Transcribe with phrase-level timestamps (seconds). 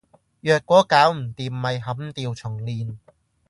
[0.39, 2.97] 若果搞唔掂，咪砍掉重練